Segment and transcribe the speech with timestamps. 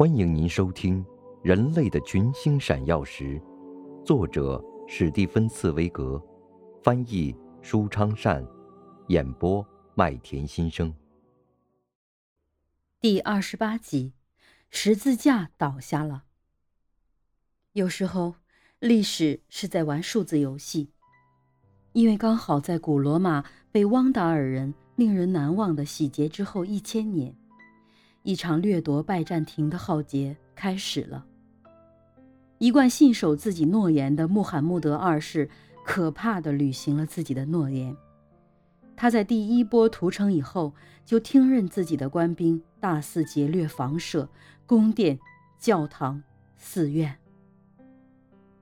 [0.00, 1.04] 欢迎您收听
[1.42, 3.38] 《人类的群星闪耀时》，
[4.02, 4.58] 作者
[4.88, 6.18] 史蒂芬·茨威格，
[6.82, 8.42] 翻译舒昌善，
[9.08, 9.62] 演播
[9.94, 10.90] 麦田心声。
[12.98, 14.14] 第二十八集，
[14.70, 16.22] 十字架倒下了。
[17.74, 18.36] 有时候，
[18.78, 20.88] 历史是在玩数字游戏，
[21.92, 27.36] 因为刚好在古罗马被汪达尔人令人难忘的洗劫之后一千年。
[28.22, 31.24] 一场掠夺拜占庭的浩劫开始了。
[32.58, 35.48] 一贯信守自己诺言的穆罕默德二世，
[35.84, 37.96] 可怕地履行了自己的诺言。
[38.94, 40.74] 他在第一波屠城以后，
[41.06, 44.28] 就听任自己的官兵大肆劫掠房舍、
[44.66, 45.18] 宫殿、
[45.58, 46.22] 教堂、
[46.58, 47.16] 寺院。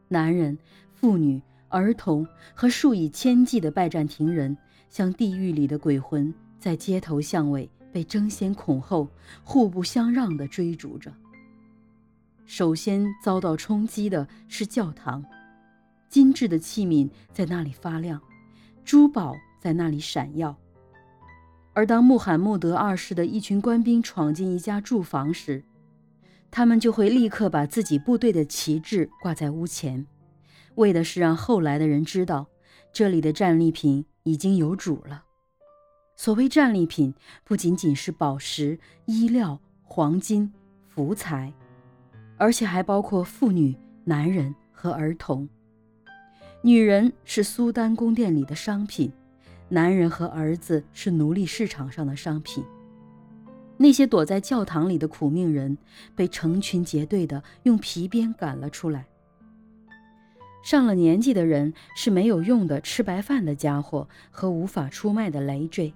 [0.06, 0.56] 男人、
[0.94, 4.56] 妇女、儿童和数以千计的拜占庭人，
[4.88, 7.68] 像地狱里的鬼魂，在街头巷尾。
[7.92, 9.08] 被争先恐后、
[9.42, 11.12] 互不相让地追逐着。
[12.46, 15.24] 首先遭到冲击的是教堂，
[16.08, 18.20] 精致的器皿在那里发亮，
[18.84, 20.56] 珠宝在那里闪耀。
[21.74, 25.62] 而当穆罕默德二世的一群官兵闯进一家住房时，
[26.50, 30.06] 他们就会立刻把自己部队的旗帜挂在屋前，
[30.76, 32.46] 为的是让后来的人知道，
[32.92, 35.24] 这里的战利品已经有主了。
[36.18, 40.52] 所谓战利品，不仅仅是宝石、衣料、黄金、
[40.88, 41.52] 福财，
[42.36, 45.48] 而且还包括妇女、男人和儿童。
[46.60, 49.12] 女人是苏丹宫殿里的商品，
[49.68, 52.64] 男人和儿子是奴隶市场上的商品。
[53.76, 55.78] 那些躲在教堂里的苦命人，
[56.16, 59.06] 被成群结队的用皮鞭赶了出来。
[60.64, 65.94] 上了年纪的人是没有用的吃白饭的家伙和无法出卖的累赘。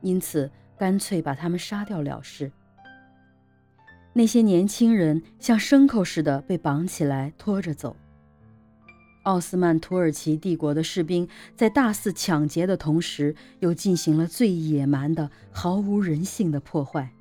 [0.00, 2.52] 因此，干脆把他们杀掉了事。
[4.14, 7.96] 那些年轻人像牲口似的被绑起来拖着走。
[9.24, 17.12] 奥斯曼土耳其帝国的士兵在大肆抢劫的同时，又进行了最野蛮的、毫无人性的破坏。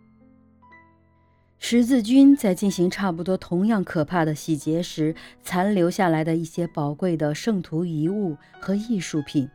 [1.60, 9.50] 十字军在进行差不多同样可怕的洗劫时，残留下来的一些宝贵的圣徒遗物和艺术品。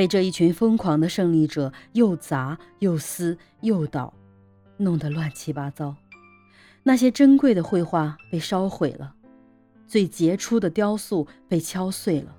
[0.00, 4.14] 被这一群疯狂的胜利者又砸又撕又倒，
[4.78, 5.94] 弄得乱七八糟。
[6.82, 9.12] 那些珍贵的绘画被烧毁了，
[9.86, 12.34] 最杰出的雕塑被敲碎了，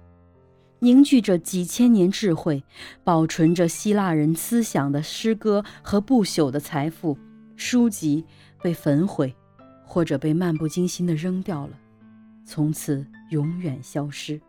[0.80, 2.64] 凝聚着几千年智慧、
[3.04, 7.16] 保存着希腊人思想的诗歌和不朽的财富
[7.56, 8.26] 书籍
[8.64, 9.36] 被焚毁，
[9.86, 11.74] 或者被漫不经心地扔掉了，
[12.44, 14.42] 从此永远消失。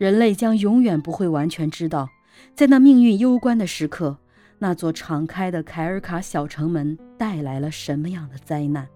[0.00, 2.08] 人类将永远不会完全知道，
[2.54, 4.16] 在那命运攸关的时刻，
[4.58, 8.88] 那座敞开的凯尔卡小城门带来了什么样的灾难。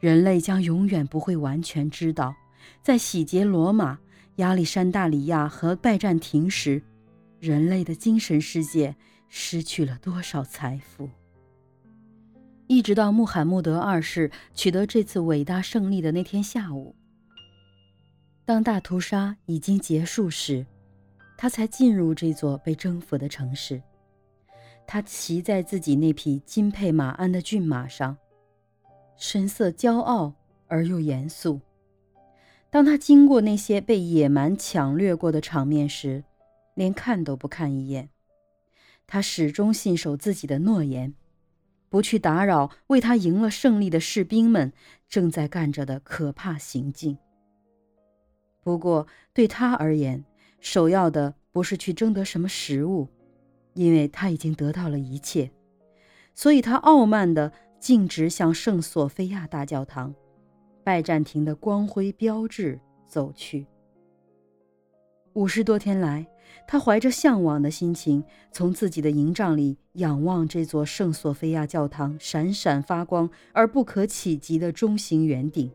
[0.00, 2.34] 人类将永远不会完全知道，
[2.80, 3.98] 在洗劫罗马、
[4.36, 6.82] 亚历山大里亚和拜占庭时，
[7.38, 8.96] 人类的精神世界
[9.28, 11.10] 失去了多少财富。
[12.66, 16.96] 一直到穆罕默德二世取得这次伟大胜利的那天下午。
[18.52, 20.66] 当大屠杀已经结束时，
[21.38, 23.82] 他才进入这座被征服的城市。
[24.86, 28.14] 他骑在自己那匹金配马鞍的骏马上，
[29.16, 30.34] 神色骄傲
[30.66, 31.62] 而又严肃。
[32.68, 36.22] 当他经过那些被野蛮抢掠过的场面时，
[36.74, 38.10] 连看都不看一眼。
[39.06, 41.14] 他始终信守自己的诺言，
[41.88, 44.74] 不去打扰为他赢了胜利的士兵们
[45.08, 47.16] 正在干着的可怕行径。
[48.62, 50.24] 不过，对他而言，
[50.60, 53.08] 首要的不是去争得什么食物，
[53.74, 55.50] 因为他已经得到了一切，
[56.34, 60.14] 所以他傲慢地径直向圣索菲亚大教堂——
[60.84, 63.66] 拜占庭的光辉标志走去。
[65.32, 66.26] 五十多天来，
[66.66, 75.68] 他怀着向往的心情，从自己的营帐里仰望这座圣索菲亚教堂闪闪发光而不可企及的中型圆顶。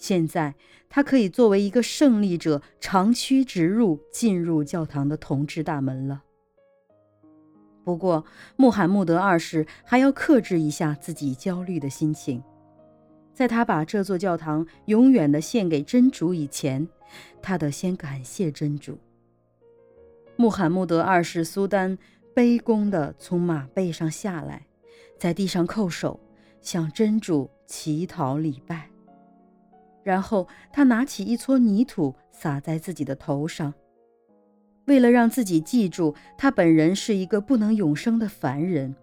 [0.00, 0.54] 现在，
[0.88, 6.22] 他可以作为一个胜利者长驱直入进入教堂的铜制大门了。
[7.84, 8.24] 不过，
[8.56, 12.42] 穆罕默德二世还要克制一下自己焦虑的心情。
[13.34, 16.88] 在他把这座教堂永远的献给真主以前，
[17.42, 18.98] 他得先感谢真主。
[20.36, 21.98] 穆罕默德二世苏丹
[22.34, 24.66] 卑躬地从马背上下来，
[25.18, 26.18] 在地上叩首，
[26.62, 28.88] 向真主乞讨礼拜。
[30.02, 33.72] 然后他拿起一撮泥土撒在自己的头上，
[34.86, 38.94] 为了让自己记住他本人是一个不能永生的凡人，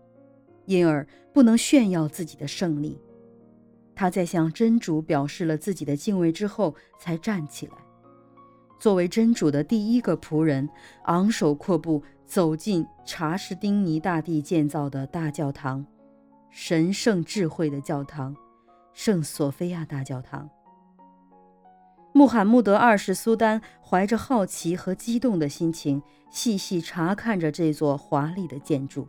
[0.66, 3.00] 因而不能炫耀自己的胜利，
[3.96, 7.74] 他在向真主表示了自己的敬畏之后，才站起来。
[8.80, 10.68] 作为真主的第一个仆人，
[11.06, 15.86] 昂首阔步走进查士丁尼大帝建造的大教堂——
[16.52, 18.36] 神圣智慧的教堂，
[18.94, 20.50] 圣索菲亚大教堂。
[22.13, 26.01] 穆罕默德二世苏丹怀着好奇和激动的心情，
[26.31, 29.07] 细细查看着这座华丽的建筑。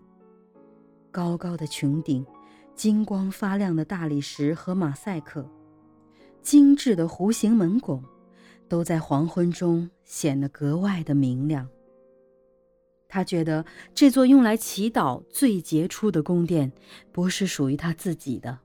[1.11, 2.27] 高高的穹顶。
[2.75, 5.45] 金光发亮的大理石和马赛克，
[6.43, 8.01] 精致的弧形门拱，
[8.69, 11.69] 都在黄昏中显得格外的明亮。
[13.09, 16.71] 他觉得这座用来祈祷最杰出的宫殿，
[17.11, 18.57] 不是属于他自己的，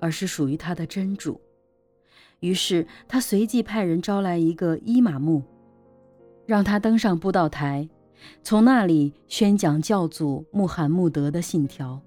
[0.00, 1.38] 而是属于他的真主。
[2.40, 5.42] 于是他随即派人招来一个伊玛目，
[6.44, 7.88] 让他登上布道台，
[8.42, 12.00] 从那里宣讲教祖穆罕默德的信条。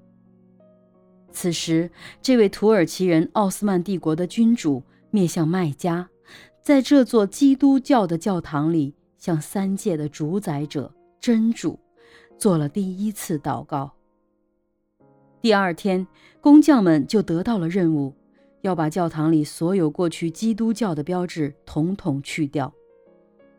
[1.32, 1.92] 此时，
[2.22, 6.10] 这位土耳其人奥斯曼帝国的君主面向麦加，
[6.62, 11.80] 在这座基督教的教堂里，向三界的主宰者真主
[12.38, 13.92] 做了第一次祷告。
[15.42, 16.06] 第二天，
[16.42, 18.14] 工匠们就得到了任务，
[18.62, 22.74] 要把教堂里所有过去基督教的标志统统去掉。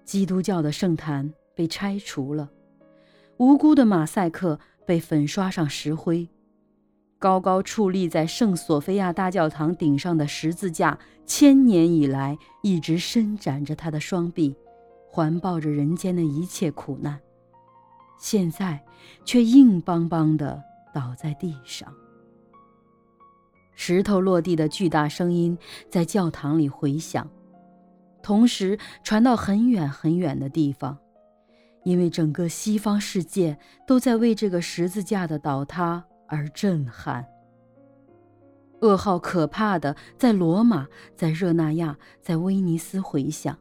[0.05, 2.51] 基督教的圣坛被拆除了，
[3.37, 6.29] 无辜的马赛克被粉刷上石灰。
[7.19, 14.57] 高高矗立在圣索菲亚大教堂顶上的十字架，千年以来一直伸展着他的双臂，
[15.07, 17.21] 环抱着人间的一切苦难，
[18.19, 18.83] 现在
[19.25, 20.63] 却硬邦邦地
[20.95, 21.95] 倒在地上。
[23.83, 25.57] 石头落地的巨大声音
[25.89, 27.27] 在教堂里回响，
[28.23, 30.99] 同时传到很远很远的地方，
[31.85, 36.05] 因为整个西方世界都在为这个十字架的倒塌。
[36.29, 37.27] 而震撼，
[38.83, 40.87] 噩耗可怕的在罗马，
[41.17, 43.59] 在热那亚，在威尼斯回响，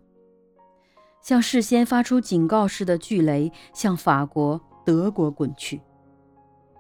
[1.24, 5.82] 像事先发出警告似的巨雷向法国、德国滚去。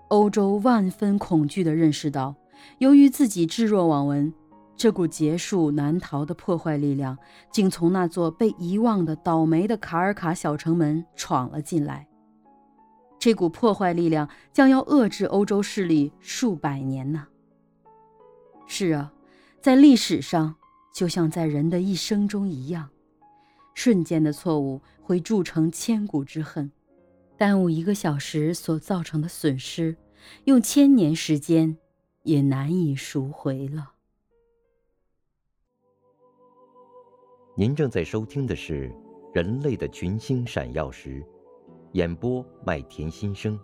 [0.10, 2.36] 欧洲万分恐惧地认识到，
[2.78, 4.34] 由于自己置若罔闻，
[4.76, 7.18] 这股结束难逃的破坏力量，
[7.52, 12.08] 竟从那座被遗忘的倒霉的卡尔卡小城门闯了进来。
[13.20, 17.28] 这股破坏力量将要遏制欧洲势力数百年呢。
[18.66, 19.12] 是啊，
[19.60, 20.56] 在历史上，
[20.94, 22.88] 就像在人的一生中一样，
[23.74, 26.72] 瞬间的错误会铸成千古之恨，
[27.38, 29.98] 耽误一个小时所造成的损失，
[30.46, 31.76] 用千年时间
[32.30, 33.94] 也难以赎回了。
[37.56, 38.88] 您正在收听的是
[39.34, 41.22] 《人类的群星闪耀时》。
[41.94, 43.60] 演播麦田心声，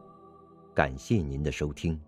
[0.73, 2.01] 感谢您的收听。